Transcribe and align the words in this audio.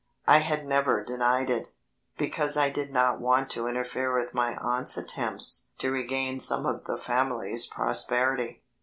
I 0.25 0.39
had 0.39 0.65
never 0.65 1.03
denied 1.03 1.51
it, 1.51 1.73
because 2.17 2.57
I 2.57 2.71
did 2.71 2.91
not 2.91 3.21
want 3.21 3.51
to 3.51 3.67
interfere 3.67 4.11
with 4.11 4.33
my 4.33 4.55
aunt's 4.55 4.97
attempts 4.97 5.67
to 5.77 5.91
regain 5.91 6.39
some 6.39 6.65
of 6.65 6.85
the 6.85 6.97
family's 6.97 7.67
prosperity. 7.67 8.63